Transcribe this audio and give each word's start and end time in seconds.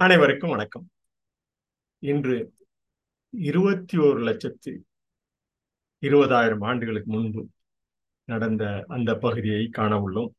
அனைவருக்கும் 0.00 0.50
வணக்கம். 0.50 0.84
இன்று 2.02 2.36
இருபத்தி 3.34 3.96
ஒரு 3.98 4.20
லட்சத்தி 4.20 4.72
இருபதாயிரம் 6.02 6.60
ஆண்டுகளுக்கு 6.60 7.10
முன்பு 7.10 7.42
நடந்த 8.28 8.84
அந்த 8.86 9.10
பகுதியை 9.16 9.68
காண 9.68 9.92
உள்ளோம். 9.96 10.30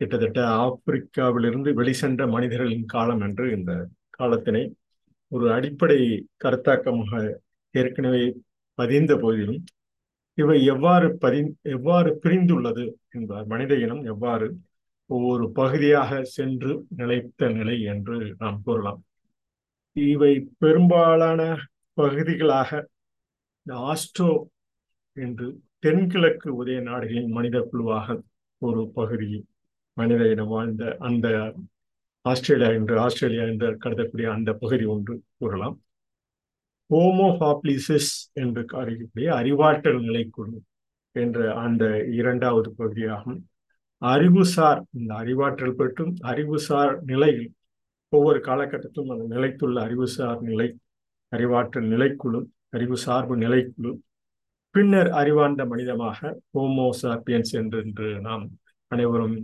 கிட்டத்தட்ட 0.00 0.40
ஆப்பிரிக்காவிலிருந்து 0.66 1.72
வெளிசென்ற 1.80 2.28
மனிதர்களின் 2.28 2.86
காலம் 2.86 3.20
என்று 3.20 3.46
இந்த 3.50 3.72
காலத்தினை 4.10 4.62
ஒரு 5.32 5.48
அடிப்படை 5.52 5.98
கருத்தாக்கமாக 6.44 7.22
ஏற்கனவே 7.74 8.24
பதிந்த 8.74 9.16
போதிலும் 9.16 9.60
இவை 10.38 10.64
எவ்வாறு 10.66 11.16
பதி 11.16 11.40
எவ்வாறு 11.76 12.12
பிரிந்துள்ளது 12.24 12.86
என்பார் 13.10 13.46
மனித 13.46 13.74
இனம் 13.74 14.04
எவ்வாறு 14.04 14.48
ஒவ்வொரு 15.10 15.44
பகுதியாக 15.50 16.22
சென்று 16.24 16.72
நிலைத்த 16.96 17.48
நிலை 17.48 17.76
என்று 17.82 18.16
நாம் 18.38 18.60
கூறலாம். 18.64 19.00
இவை 19.92 20.32
பெரும்பாலான 20.58 21.40
பகுதிகளாக 21.92 22.88
இந்த 23.66 23.72
ஆஸ்ட்ரோ 23.90 24.32
என்று 25.16 25.46
தென்கிழக்கு 25.78 26.48
உதய 26.60 26.80
நாடுகளின் 26.82 27.30
மனித 27.30 27.58
குழுவாக 27.70 28.16
ஒரு 28.58 28.82
பகுதி 28.94 29.30
மனித 29.96 30.22
இனம் 30.30 30.48
வாழ்ந்த 30.48 30.96
அந்த 30.98 31.26
ஆஸ்திரேலியா 32.24 32.70
என்று 32.70 32.94
ஆஸ்திரேலியா 33.00 33.44
என்று 33.44 33.68
கருதக்கூடிய 33.84 34.26
அந்த 34.30 34.50
பகுதி 34.52 34.84
ஒன்று 34.84 35.14
கூறலாம். 35.38 35.76
ஹோமோஹாப்ளிசிஸ் 36.90 38.12
என்று 38.32 38.62
அறியக்கூடிய 38.80 39.28
அறிவாற்றல் 39.40 40.00
நிலைக்குழு 40.00 40.58
என்ற 41.16 41.38
அந்த 41.54 41.84
இரண்டாவது 42.20 42.68
பகுதியாகும். 42.74 43.38
அறிவுசார் 44.02 44.84
இந்த 44.90 45.14
அறிவாற்றல் 45.14 45.74
பெற்றும் 45.74 46.14
அறிவுசார் 46.20 47.02
நிலையில் 47.02 47.52
ஒவ்வொரு 48.08 48.38
காலகட்டத்திலும் 48.38 49.10
அந்த 49.12 49.26
நிலைத்துள்ள 49.34 49.80
அறிவுசார் 49.80 50.40
நிலை 50.40 50.68
அறிவாற்றல் 51.28 51.88
நிலைக்குழு 51.88 52.40
அறிவு 52.68 52.96
சார்பு 52.96 53.34
நிலைக்குழு. 53.36 53.92
பின்னர் 54.70 55.10
அறிவார்ந்த 55.10 55.62
மனிதமாக 55.66 56.40
ஹோமோசாப்பியன்ஸ் 56.54 57.52
என்று 57.60 58.08
நாம் 58.20 58.44
அனைவரும் 58.86 59.36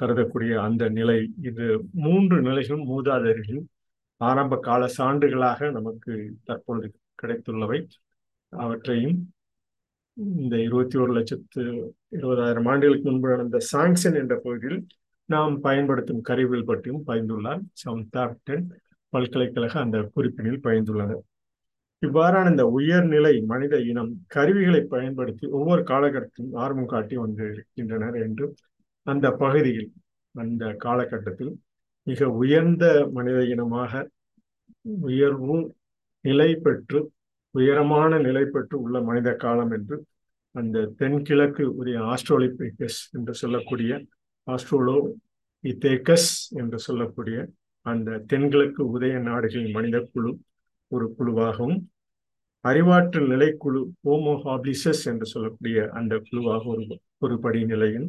கருதக்கூடிய 0.00 0.54
அந்த 0.66 0.88
நிலை. 0.88 1.18
இது 1.42 1.66
மூன்று 1.92 2.36
நிலைகளும் 2.42 2.86
மூதாதையர்களின் 2.90 3.66
ஆரம்ப 4.20 4.58
கால 4.58 4.82
சான்றுகளாக 4.98 5.70
நமக்கு 5.70 6.14
தற்பொழுது 6.44 6.88
கிடைத்துள்ளவை. 7.22 7.80
அவற்றையும் 8.48 9.33
இந்த 10.16 10.54
இருபத்தி 10.58 10.96
ஒரு 10.98 11.12
லட்சத்து 11.12 11.62
இருபதாயிரம் 12.12 12.68
ஆண்டுகளுக்கு 12.68 13.06
முன்பு 13.08 13.30
நடந்த 13.30 13.58
சாங்ஷன் 13.72 14.16
என்ற 14.16 14.34
பகுதியில் 14.36 14.78
நாம் 15.28 15.54
பயன்படுத்தும் 15.60 16.20
கருவிகள் 16.20 16.68
பற்றியும் 16.68 17.04
பயந்துள்ளார் 17.06 17.62
சவுத்தாப்டன் 17.74 18.64
பல்கலைக்கழக 19.12 19.74
அந்த 19.80 19.98
குறிப்பினில் 20.14 20.60
பயந்துள்ளனர் 20.64 21.22
இவ்வாறான 22.02 22.50
இந்த 22.50 22.64
உயர்நிலை 22.68 23.34
மனித 23.44 23.74
இனம் 23.82 24.12
கருவிகளை 24.26 24.80
பயன்படுத்தி 24.86 25.44
ஒவ்வொரு 25.50 25.82
காலகட்டத்திலும் 25.82 26.56
ஆர்வம் 26.56 26.90
காட்டி 26.90 27.16
வந்து 27.16 27.44
இருக்கின்றனர் 27.50 28.16
என்று 28.16 28.46
அந்த 29.06 29.26
பகுதியில் 29.34 29.90
அந்த 30.34 30.64
காலகட்டத்தில் 30.78 31.52
மிக 32.06 32.28
உயர்ந்த 32.36 32.84
மனித 33.12 33.38
இனமாக 33.44 34.02
உயர்வும் 35.04 35.64
நிலை 36.24 36.50
பெற்று 36.60 37.00
உயரமான 37.54 38.18
நிலை 38.18 38.44
பெற்று 38.46 38.76
உள்ள 38.80 38.96
மனித 39.00 39.30
காலம் 39.34 39.72
என்று 39.72 39.96
அந்த 40.54 40.86
தென்கிழக்கு 40.98 41.64
உரிய 41.74 41.98
ஆஸ்ட்ரோலிபிகஸ் 42.12 43.00
என்று 43.16 43.32
சொல்லக்கூடிய 43.34 43.92
ஆஸ்ட்ரோலோ 44.46 44.96
இத்தேக்கஸ் 45.64 46.30
என்று 46.52 46.78
சொல்லக்கூடிய 46.78 47.36
அந்த 47.86 48.18
தென்கிழக்கு 48.26 48.82
உதய 48.94 49.14
நாடுகளின் 49.20 49.74
மனித 49.76 49.96
குழு 50.12 50.30
ஒரு 50.90 51.06
குழுவாகவும் 51.16 51.78
அறிவாற்றல் 52.64 53.28
நிலைக்குழு 53.28 53.80
ஹோமோஹாபிலிசஸ் 54.04 55.02
என்று 55.10 55.26
சொல்லக்கூடிய 55.26 55.78
அந்த 55.92 56.14
குழுவாக 56.28 56.62
ஒரு 56.74 56.84
ஒரு 57.18 57.34
படி 57.38 57.60
நிலையும் 57.64 58.08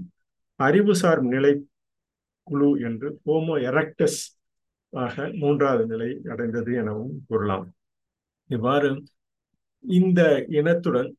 அறிவுசார் 0.59 1.21
நிலை 1.33 1.53
குழு 2.47 2.69
என்று 2.87 3.07
ஹோமோ 3.25 3.55
எரக்டஸ் 3.69 4.19
ஆக 4.93 5.25
மூன்றாவது 5.41 5.85
நிலை 5.87 6.09
அடைந்தது 6.33 6.71
எனவும் 6.73 7.15
கூறலாம். 7.27 7.65
இவ்வாறு 8.49 8.89
இந்த 9.87 10.45
இனத்துடன் 10.49 11.15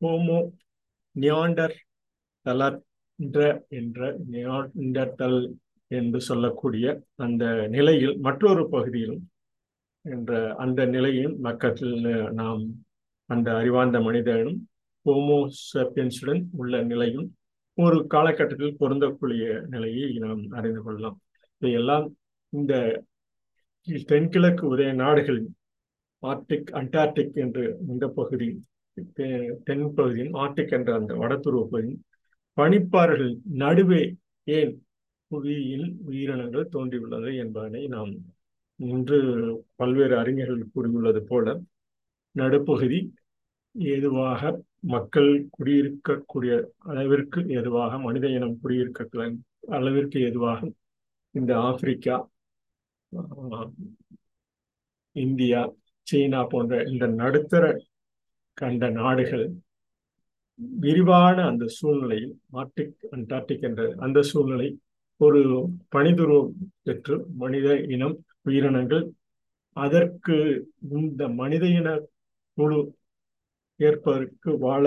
ஹோமோ 0.00 0.38
நியாண்டர் 1.12 1.74
தலன்ற 2.42 3.64
என்ற 3.68 4.18
நியாண்டர்தல் 4.30 5.52
என்று 5.86 6.20
சொல்லக்கூடிய 6.20 7.02
அந்த 7.16 7.66
நிலையில் 7.66 8.16
மற்றொரு 8.18 8.68
பகுதியிலும் 8.68 9.28
என்ற 10.00 10.54
அந்த 10.54 10.86
நிலையில் 10.86 11.36
மக்கத்தில் 11.36 11.96
நாம் 12.32 12.62
அந்த 13.24 13.56
அறிவார்ந்த 13.56 14.00
மனிதனும் 14.00 14.68
ஹோமோசப்பியன்ஸுடன் 15.06 16.42
உள்ள 16.56 16.82
நிலையும் 16.82 17.36
ஒரு 17.74 18.06
காலகட்டத்தில் 18.06 18.78
பொருந்தக்கூடிய 18.80 19.66
நிலையை 19.68 20.12
நாம் 20.12 20.48
அறிந்து 20.50 20.82
கொள்ளலாம். 20.82 21.22
இதையெல்லாம் 21.58 22.16
இந்த 22.48 23.04
தென்கிழக்கு 24.06 24.76
உதய 24.76 24.92
நாடுகளின் 24.92 25.56
ஆர்டிக் 26.22 26.70
அண்டார்டிக் 26.72 27.36
என்று 27.36 27.78
இந்த 27.88 28.06
பகுதி 28.08 28.48
தென் 29.66 29.94
பகுதியின் 29.94 30.34
ஆர்டிக் 30.34 30.72
என்ற 30.72 30.94
அந்த 30.94 31.14
வடதுருவ 31.14 31.64
பகுதியின் 31.64 32.02
பனிப்பாறைகள் 32.56 33.34
நடுவே 33.54 34.02
ஏன் 34.46 34.74
புவியில் 35.30 35.88
உயிரினங்கள் 36.06 36.68
தோன்றியுள்ளது 36.68 37.30
என்பதனை 37.34 37.82
நாம் 37.86 38.12
இன்று 38.80 39.18
பல்வேறு 39.76 40.14
அறிஞர்கள் 40.16 40.72
கூறியுள்ளது 40.74 41.22
போல 41.22 41.46
நடுப்பகுதி 42.34 43.00
ஏதுவாக 43.74 44.40
மக்கள் 44.84 45.30
குடியிருக்கக்கூடிய 45.50 46.52
அளவிற்கு 46.82 47.40
ஏதுவாக 47.48 47.98
மனித 47.98 48.26
இனம் 48.28 48.60
குடியிருக்க 48.60 49.30
அளவிற்கு 49.70 50.18
ஏதுவாக 50.20 50.60
இந்த 51.34 51.52
ஆப்பிரிக்கா 51.58 52.16
இந்தியா 55.16 55.60
சீனா 56.06 56.40
போன்ற 56.44 56.82
இந்த 56.92 57.06
நடுத்தர 57.20 57.64
கண்ட 58.58 58.88
நாடுகள் 59.00 59.44
விரிவான 60.80 61.36
அந்த 61.44 61.64
சூழ்நிலையில் 61.76 62.34
ஆர்டிக் 62.52 63.04
அண்டார்டிக் 63.10 63.64
என்ற 63.68 63.82
அந்த 63.98 64.18
சூழ்நிலை 64.22 64.68
ஒரு 65.20 65.40
பனிதுருவம் 65.88 66.52
பெற்று 66.82 67.16
மனித 67.34 67.68
இனம் 67.94 68.16
உயிரினங்கள் 68.42 69.04
அதற்கு 69.76 70.36
இந்த 71.00 71.28
மனித 71.40 71.64
இன 71.78 71.88
குழு 72.58 72.80
ஏற்பதற்கு 73.80 74.50
வாழ 74.58 74.84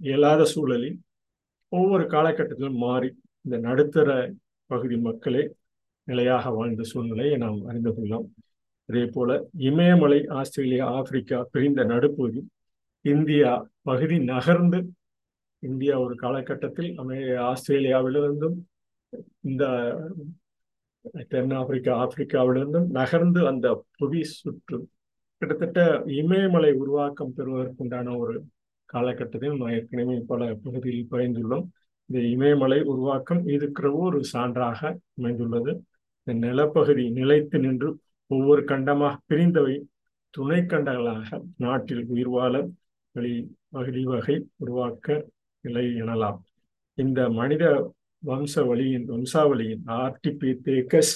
இயலாத 0.00 0.42
சூழலில் 0.44 0.98
ஒவ்வொரு 1.72 2.04
காலகட்டத்திலும் 2.04 2.80
மாறி 2.84 3.10
இந்த 3.44 3.56
நடுத்தர 3.58 4.08
பகுதி 4.70 4.96
மக்களே 4.98 5.42
நிலையாக 6.08 6.50
வாழ்ந்த 6.50 6.82
சூழ்நிலையை 6.92 7.36
நாம் 7.36 7.58
அறிந்து 7.64 7.90
கொள்ளலாம். 7.94 8.26
அதே 8.88 9.04
போல 9.06 9.30
இமயமலை 9.58 10.18
ஆஸ்திரேலியா 10.30 10.84
ஆப்பிரிக்கா 10.90 11.38
பிரிந்த 11.50 11.84
நடுப்பகுதி 11.84 12.40
இந்தியா 13.04 13.50
பகுதி 13.82 14.16
நகர்ந்து 14.24 14.78
இந்தியா 15.62 15.94
ஒரு 16.00 16.14
காலகட்டத்தில் 16.14 16.90
அமே 16.96 17.18
ஆஸ்திரேலியாவிலிருந்தும் 17.50 18.56
இந்த 19.40 19.64
தென்னாப்பிரிக்கா 21.28 21.92
ஆப்பிரிக்காவிலிருந்தும் 21.96 22.88
நகர்ந்து 22.90 23.40
அந்த 23.46 23.66
புவி 23.98 24.22
சுற்று 24.32 24.78
கிட்டத்தட்ட 25.42 25.80
இமயமலை 26.14 26.70
உருவாக்கம் 26.72 27.34
பெறுவதற்குண்டான 27.36 28.14
ஒரு 28.18 28.34
காலகட்டத்தில் 28.88 29.56
நாம் 29.56 29.74
ஏற்கனவே 29.74 30.16
பல 30.26 30.54
பகுதியில் 30.64 31.10
பயந்துள்ளோம் 31.10 31.66
இந்த 32.10 32.18
இமயமலை 32.34 32.80
உருவாக்கம் 32.84 33.42
இருக்கிறவோ 33.46 34.00
ஒரு 34.10 34.20
சான்றாக 34.32 34.80
அமைந்துள்ளது. 35.18 35.72
இந்த 36.26 36.32
நிலப்பகுதி 36.46 37.04
நிலைத்து 37.10 37.58
நின்று 37.58 37.88
ஒவ்வொரு 38.30 38.62
கண்டமாக 38.62 39.14
பிரிந்தவை 39.30 39.76
துணை 40.34 40.60
கண்டங்களாக 40.62 41.38
நாட்டில் 41.56 42.02
உயிர் 42.14 42.32
வாழ 42.36 42.54
வழி 43.14 43.34
வழிவகை 43.74 44.02
வகை 44.12 44.36
உருவாக்க 44.56 45.06
நிலை 45.64 45.84
எனலாம். 46.02 46.38
இந்த 46.98 47.20
மனித 47.38 47.64
வம்ச 48.22 48.64
வழியின் 48.66 49.06
வம்சாவளியின் 49.12 49.84
ஆர்டிபிதேகஸ் 50.02 51.14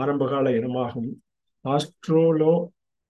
ஆரம்பகால 0.00 0.50
இனமாகும். 0.58 1.10
ஆஸ்ட்ரோலோ 1.64 2.52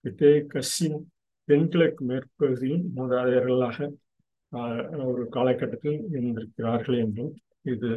பிதேகஸின் 0.05 1.01
தென்கிழக்கு 1.49 2.03
மேற்பகுதியின் 2.11 2.87
மூதாதையர்களாக 2.97 3.77
ஒரு 5.09 5.23
காலகட்டத்தில் 5.29 5.99
இருந்திருக்கிறார்கள் 6.11 6.99
என்றும் 7.05 7.33
இது 7.73 7.91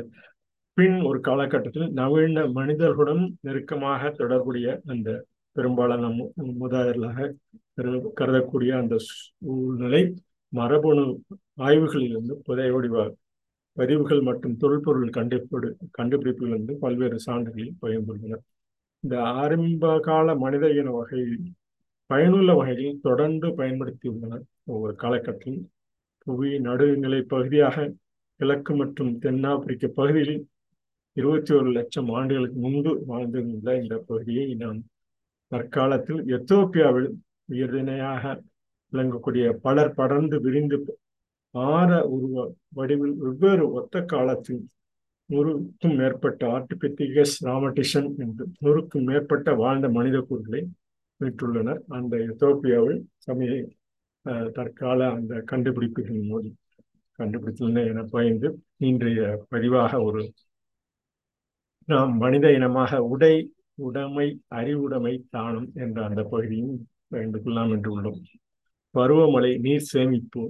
பின் 0.77 0.95
ஒரு 1.07 1.19
காலகட்டத்தில் 1.19 1.89
நவீன 1.91 2.43
மனிதர்களுடன் 2.57 3.23
நெருக்கமாக 3.41 4.09
தொடர்புடைய 4.19 4.67
அந்த 4.85 5.09
பெரும்பாலான 5.55 6.07
மூதாதையர்களாக 6.61 7.27
கருதக்கூடிய 8.19 8.71
அந்த 8.81 8.95
சூழ்நிலை 9.07 10.01
மரபணு 10.53 11.03
ஆய்வுகளிலிருந்து 11.67 12.35
புதையோடி 12.47 12.89
பதிவுகள் 13.77 14.21
மற்றும் 14.21 14.55
தொல்பொருள் 14.57 15.11
கண்டுபிடி 15.17 15.69
கண்டுபிடிப்புகளிலிருந்து 15.97 16.73
பல்வேறு 16.83 17.17
சான்றுகளில் 17.25 17.77
பகிர்ந்துள்ளனர். 17.81 18.43
இந்த 19.03 19.15
ஆரம்ப 19.41 19.93
கால 20.07 20.35
மனித 20.43 20.65
இன 20.79 20.91
வகையில் 20.91 21.37
பயனுள்ள 22.09 22.51
வகையில் 22.53 22.99
தொடர்ந்து 23.01 23.47
பயன்படுத்தியுள்ளனர். 23.59 24.43
ஒவ்வொரு 24.71 24.95
காலகட்டத்தில் 24.95 25.59
புவி 26.27 26.51
நடுநிலை 26.67 27.21
பகுதியாக 27.33 27.87
கிழக்கு 28.39 28.73
மற்றும் 28.75 29.11
தென்னாப்பிரிக்க 29.23 29.87
பகுதியில் 29.99 30.35
இருபத்தி 31.18 31.51
ஒரு 31.54 31.69
லட்சம் 31.71 32.10
ஆண்டுகளுக்கு 32.10 32.60
முன்பு 32.60 32.92
வாழ்ந்திருந்த 33.07 33.71
இந்த 33.81 33.95
பகுதியை 34.07 34.45
நாம் 34.54 34.80
தற்காலத்தில் 35.51 36.21
எத்தோப்பியாவில் 36.27 37.10
உயர்திணையாக 37.51 38.24
விளங்கக்கூடிய 38.94 39.45
பலர் 39.62 39.95
படர்ந்து 39.95 40.38
விரிந்து 40.42 40.77
ஆற 41.56 41.89
உருவ 42.06 42.45
வடிவில் 42.69 43.15
வெவ்வேறு 43.15 43.65
ஒத்த 43.71 44.01
காலத்தில் 44.04 44.62
நூறுக்கும் 45.30 45.95
மேற்பட்ட 45.95 46.42
ஆர்டிபித்திகஸ் 46.48 47.36
ராமடிஷன் 47.45 48.09
என்று 48.18 48.45
நூறுக்கும் 48.62 49.04
மேற்பட்ட 49.04 49.54
வாழ்ந்த 49.54 49.88
மனித 49.89 50.18
கூறுகளை 50.21 50.62
மீட்டுள்ளனர். 51.19 51.81
அந்த 51.88 52.13
எத்தோப்பியாவில் 52.30 53.00
சமய 53.18 53.51
தற்கால 54.56 55.00
அந்த 55.12 55.33
கண்டுபிடிப்புகளின் 55.51 56.27
மூலம் 56.27 56.57
கண்டுபிடித்துள்ளன 57.19 57.86
என 57.86 58.04
பயந்து 58.04 58.50
இன்றைய 58.81 59.21
பதிவாக 59.51 60.01
ஒரு 60.04 60.21
நாம் 61.88 62.18
மனித 62.18 62.53
இனமாக 62.53 63.03
உடை 63.03 63.33
உடைமை 63.75 64.27
அறிவுடைமை 64.47 65.24
தானம் 65.30 65.71
என்ற 65.75 66.06
அந்த 66.06 66.24
பகுதியும் 66.24 66.75
பயந்து 67.07 67.41
கொள்ளலாம் 67.41 67.71
என்று 67.71 67.89
உள்ளோம் 67.95 68.21
பருவமழை 68.95 69.59
நீர் 69.59 69.88
சேமிப்பு 69.91 70.44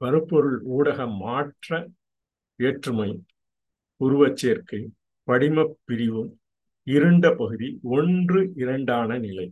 பருப்பொருள் 0.00 0.58
ஊடக 0.68 1.06
மாற்ற 1.18 1.70
ஏற்றுமை 2.58 3.10
உருவச்சேர்க்கை 4.00 4.80
படிம 5.28 5.64
பிரிவு 5.84 6.22
இருண்ட 6.86 7.26
பகுதி 7.34 7.68
ஒன்று 7.90 8.50
இரண்டான 8.54 9.18
நிலை. 9.18 9.46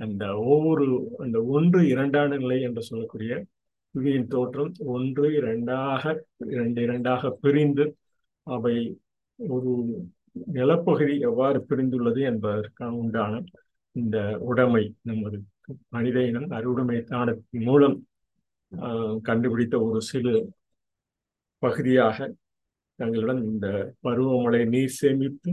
அந்த 0.00 0.36
ஒவ்வொரு 0.44 0.84
அந்த 1.18 1.44
ஒன்று 1.44 1.88
இரண்டான 1.88 2.36
நிலை 2.36 2.60
என்று 2.60 2.82
சொல்லக்கூடிய 2.82 3.32
புவியின் 3.94 4.26
தோற்றம் 4.26 4.72
ஒன்று 4.86 5.32
இரண்டாக 5.32 6.04
இரண்டு 6.46 6.82
இரண்டாக 6.82 7.30
பிரிந்து 7.40 7.84
அவை 8.46 8.76
ஒரு 9.38 9.70
நிலப்பகுதி 10.52 11.18
எவ்வாறு 11.20 11.58
பிரிந்துள்ளது 11.68 12.20
என்பதற்கான 12.22 12.90
உண்டான 12.96 13.42
இந்த 13.96 14.16
உடைமை 14.40 14.84
நமது 15.02 15.38
மனித 15.88 16.26
இனம் 16.26 16.50
அறுவுடைமை 16.50 16.98
தானத்தின் 17.04 17.64
மூலம் 17.64 17.96
கண்டுபிடித்த 19.22 19.76
ஒரு 19.82 20.00
சிறு 20.00 20.34
பகுதியாக 21.62 22.18
தங்களிடம் 22.98 23.42
இந்த 23.44 23.66
பருவமழை 24.02 24.62
நீர் 24.64 24.96
சேமிப்பு 25.00 25.50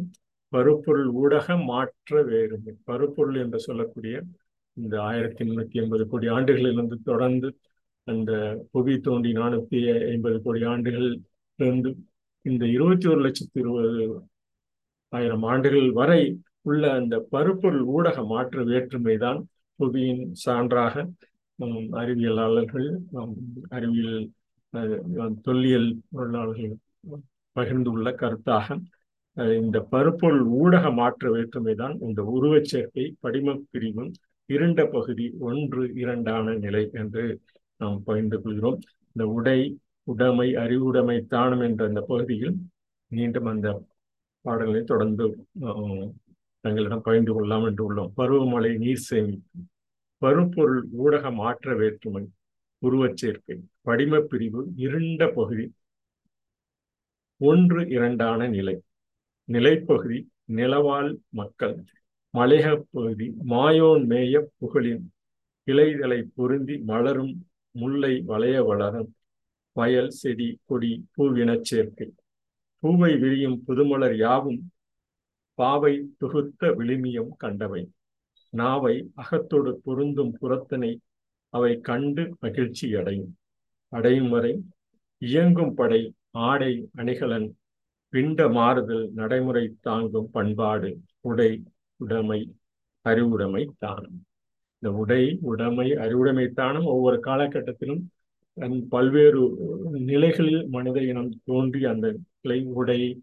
பருப்பொருள் 0.53 1.09
ஊடக 1.13 1.57
மாற்ற 1.63 2.21
வேறுமை. 2.23 2.73
பருப்பொருள் 2.83 3.35
என்று 3.35 3.59
சொல்லக்கூடிய 3.59 4.15
இந்த 4.77 4.95
ஆயிரத்தி 5.01 5.43
முன்னூத்தி 5.43 5.77
எண்பது 5.81 6.07
கோடி 6.07 6.27
ஆண்டுகளிலிருந்து 6.27 6.97
தொடர்ந்து 7.03 7.49
அந்த 8.07 8.31
புவி 8.71 8.99
தோண்டி 8.99 9.31
நானூத்தி 9.31 9.79
ஐம்பது 10.09 10.41
கோடி 10.41 10.63
ஆண்டுகள் 10.63 11.09
இருந்து 11.59 11.89
இந்த 12.49 12.63
இருபத்தி 12.75 13.07
ஒரு 13.07 13.21
லட்சத்தி 13.25 13.59
இருபது 13.61 14.03
ஆயிரம் 15.13 15.45
ஆண்டுகள் 15.51 15.89
வரை 15.91 16.21
உள்ள 16.61 16.83
அந்த 16.91 17.15
பருப்பொருள் 17.31 17.85
ஊடக 17.95 18.23
மாற்று 18.23 18.61
வேற்றுமை 18.65 19.15
தான் 19.17 19.39
புவியின் 19.79 20.23
சான்றாக 20.45 21.05
அறிவியலாளர்கள் 22.01 22.87
அறிவியல் 23.69 24.21
தொல்லியல் 25.41 25.89
பொருளாளர்கள் 26.11 26.75
பகிர்ந்துள்ள 27.55 28.07
கருத்தாக 28.21 28.77
இந்த 29.61 29.77
பருப்பொருள் 29.91 30.45
ஊடக 30.61 30.85
மாற்ற 30.91 31.31
வேற்றுமை 31.31 31.73
தான் 31.75 31.95
இந்த 31.99 32.21
உருவச் 32.35 32.69
சேர்க்கை 32.71 33.05
படிம 33.23 33.55
பிரிவும் 33.71 34.11
இருண்ட 34.49 34.79
பகுதி 34.87 35.25
ஒன்று 35.39 35.83
இரண்டான 35.93 36.55
நிலை 36.65 36.83
என்று 36.93 37.23
நாம் 37.81 37.99
பகிர்ந்து 38.03 38.37
கொள்கிறோம். 38.41 38.79
இந்த 39.15 39.23
உடை 39.37 39.59
உடைமை 40.09 40.47
அறிவுடைமை 40.55 41.17
தானம் 41.25 41.61
என்ற 41.61 41.81
அந்த 41.85 42.01
பகுதியில் 42.01 42.53
மீண்டும் 43.11 43.45
அந்த 43.45 43.67
பாடல்களை 44.45 44.81
தொடர்ந்து 44.83 45.25
தங்களிடம் 46.63 47.01
பகிர்ந்து 47.01 47.31
கொள்ளலாம் 47.33 47.65
என்று 47.65 47.83
உள்ளோம். 47.87 48.11
பருவமழை 48.17 48.71
நீர் 48.77 49.05
சேமிப்பு 49.07 49.59
பருப்பொருள் 50.21 50.81
ஊடக 50.97 51.25
மாற்ற 51.31 51.75
வேற்றுமை 51.75 52.23
உருவச் 52.81 53.19
சேர்க்கை 53.21 53.55
படிம 53.83 54.21
பிரிவு 54.21 54.61
இருண்ட 54.77 55.23
பகுதி 55.33 55.65
ஒன்று 57.41 57.81
இரண்டான 57.87 58.47
நிலை 58.47 58.75
நிலைப்பகுதி 59.49 60.19
நிலவாழ் 60.53 61.11
மக்கள் 61.29 61.75
மலைக 62.33 62.65
பகுதி 62.91 63.27
மாயோன் 63.49 64.03
மேய 64.05 64.41
புகழின் 64.59 65.05
இலைதலை 65.67 66.19
பொருந்தி 66.35 66.75
மலரும் 66.83 67.33
முல்லை 67.75 68.13
வளைய 68.25 68.57
வளரும் 68.63 69.09
வயல் 69.79 70.11
செடி 70.19 70.47
கொடி 70.65 70.91
பூவினச் 71.15 71.67
சேர்க்கை. 71.69 72.07
பூவை 72.79 73.11
விரியும் 73.21 73.57
புதுமலர் 73.67 74.15
யாவும் 74.15 74.61
பாவை 75.59 75.93
தொகுத்த 76.19 76.67
விளிமியம் 76.79 77.33
கண்டவை. 77.37 77.81
நாவை 78.51 78.95
அகத்தோடு 79.15 79.71
பொருந்தும் 79.83 80.33
புறத்தனை 80.41 80.91
அவை 81.49 81.71
கண்டு 81.79 82.23
மகிழ்ச்சி 82.39 82.87
அடையும். 82.95 83.33
அடையும் 83.91 84.29
வரை 84.29 84.53
இயங்கும் 85.21 85.73
படை 85.73 86.01
ஆடை 86.49 86.73
அணிகலன் 86.95 87.47
பிண்ட 88.11 88.39
மாறுதல் 88.51 89.05
நடைமுறை 89.13 89.65
தாங்கும் 89.81 90.29
பண்பாடு 90.31 90.89
உடை 91.21 91.51
உடைமை 91.95 92.39
அறிவுடைமை 93.01 93.63
தானம். 93.83 94.17
இந்த 94.79 94.89
உடை 94.97 95.23
உடைமை 95.41 95.87
அறிவுடைமை 95.95 96.45
தானம் 96.59 96.87
ஒவ்வொரு 96.93 97.17
காலகட்டத்திலும் 97.25 98.03
பல்வேறு 98.89 99.41
நிலைகளில் 99.99 100.67
மனித 100.67 101.01
இனம் 101.01 101.31
தோன்றி 101.43 101.83
அந்த 101.83 102.15
கிளை 102.41 102.63
உடை 102.63 103.21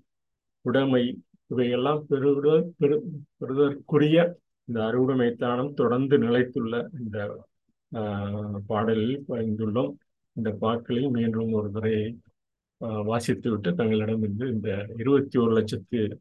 உடைமை 0.60 1.04
இவையெல்லாம் 1.46 2.06
பெறுவ 2.08 2.64
பெரு 2.78 2.96
பெறுதற்குரிய 3.38 4.36
இந்த 4.64 4.84
அறுவடைமை 4.84 5.36
தானம் 5.36 5.74
தொடர்ந்து 5.74 6.18
நிலைத்துள்ள 6.18 6.88
இந்த 6.92 7.18
பாடலில் 8.66 9.24
பயந்துள்ளோம் 9.28 9.92
இந்த 10.32 10.50
பாக்களில் 10.52 11.10
மீண்டும் 11.10 11.52
ஒரு 11.52 11.70
முறையை 11.70 12.16
வாசித்துவிட்டு 12.80 13.70
தங்களிடமிருந்து 13.74 14.46
இந்த 14.52 14.86
இருபத்தி 14.96 15.38
ஒரு 15.38 15.52
லட்சத்து 15.52 16.18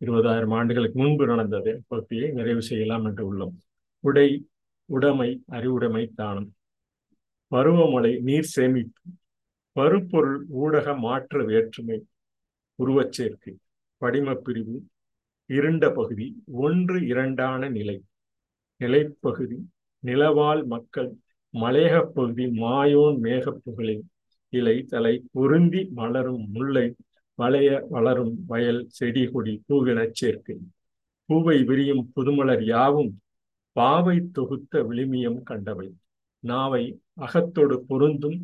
இருபதாயிரம் 0.00 0.54
ஆண்டுகளுக்கு 0.54 1.02
முன்பு 1.02 1.26
நடந்ததை 1.26 1.74
பற்றியை 1.86 2.30
நிறைவு 2.30 2.62
செய்யலாம் 2.62 3.04
என்று 3.04 3.22
உள்ளோம். 3.30 3.54
உடை 4.00 4.46
உடைமை 4.88 5.42
அறிவுடைமை 5.46 6.10
தானம். 6.14 6.54
பருவமழை 7.50 8.20
நீர் 8.20 8.44
சேமிப்பு. 8.44 9.00
பருப்பொருள் 9.72 10.44
ஊடக 10.48 10.96
மாற்ற 10.96 11.44
வேற்றுமை. 11.44 11.98
உருவச்சேர்க்கை. 12.78 13.54
படிமப் 13.96 14.44
பிரிவு 14.44 14.84
இருண்ட 15.50 15.90
பகுதி. 15.90 16.26
ஒன்று 16.46 17.06
இரண்டான 17.06 17.68
நிலை. 17.68 18.02
நிலைப்பகுதி. 18.76 19.58
நிலவாழ் 20.04 20.64
மக்கள். 20.64 21.10
மலையகப் 21.54 22.14
பகுதி. 22.14 22.44
மாயோன் 22.46 23.18
மேகப்புகளில் 23.22 24.02
இலை 24.48 24.82
தலை. 24.82 25.14
பொருந்தி 25.32 25.88
மலரும் 25.90 26.50
முல்லை. 26.50 26.94
வளைய 27.34 27.86
வளரும் 27.88 28.44
வயல். 28.46 28.84
செடி 28.88 29.26
கொடி 29.26 29.62
பூவினச் 29.68 30.14
சேர்க்கை. 30.14 30.56
பூவை 31.24 31.62
விரியும் 31.64 32.12
புதுமலர் 32.16 32.64
யாவும். 32.64 33.20
பாவை 33.72 34.28
தொகுத்த 34.32 34.82
விளிமியம் 34.82 35.42
கண்டவை. 35.42 35.88
நாவை 36.46 36.84
அகத்தோடு 37.14 37.84
பொருந்தும். 37.88 38.38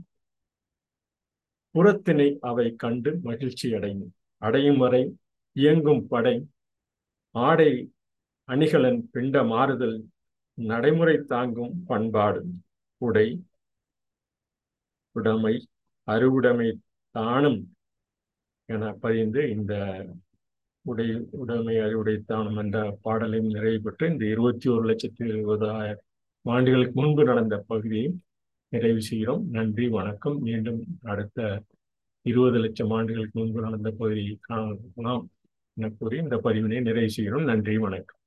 புறத்தினை 1.74 2.38
அவை 2.40 2.74
கண்டு 2.74 3.18
மகிழ்ச்சி 3.22 3.74
அடையும். 3.74 4.12
அடையும் 4.38 4.78
வரை 4.78 5.02
இயங்கும் 5.56 6.06
படை. 6.06 6.46
ஆடை 7.30 7.92
அணிகலன் 8.48 9.10
பிண்ட 9.14 9.46
மாறுதல். 9.46 10.04
நடைமுறை 10.54 11.16
தாங்கும் 11.26 11.84
பண்பாடு. 11.86 12.42
உடை. 12.96 13.28
உடைமை. 15.12 15.54
அருவுடைமை 16.04 16.68
தானும் 17.10 17.60
என 18.64 18.92
பதிந்து 18.92 19.50
இந்த 19.50 19.74
உடை 20.84 21.06
உடைமை 21.30 21.76
அறிவுடை 21.76 22.16
தானம் 22.26 22.56
என்ற 22.56 22.98
பாடலையும் 23.02 23.50
நிறைவு 23.50 23.80
பெற்று 23.82 24.10
இந்த 24.10 24.24
இருபத்தி 24.24 24.70
ஒரு 24.70 24.88
லட்சத்தி 24.88 25.24
இருபதாயிரம் 25.24 26.10
ஆண்டுகளுக்கு 26.42 27.00
முன்பு 27.00 27.24
நடந்த 27.24 27.64
பகுதியை 27.66 28.18
நிறைவு 28.68 29.02
செய்கிறோம். 29.02 29.44
நன்றி 29.50 29.88
வணக்கம். 29.88 30.38
மீண்டும் 30.38 30.84
அடுத்த 31.02 31.62
இருபது 32.22 32.58
லட்சம் 32.58 32.90
ஆண்டுகளுக்கு 32.90 33.40
முன்பு 33.40 33.60
நடந்த 33.60 33.90
பகுதியை 33.90 34.36
காணலாம் 34.40 35.30
என 35.74 35.90
கூறி 35.98 36.16
இந்த 36.16 36.36
பதிவினை 36.36 36.80
நிறைவு 36.80 37.10
செய்கிறோம். 37.10 37.44
நன்றி 37.44 37.78
வணக்கம். 37.78 38.20